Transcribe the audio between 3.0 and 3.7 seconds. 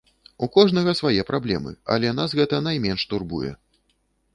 турбуе.